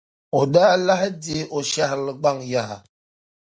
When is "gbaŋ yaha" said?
2.19-2.77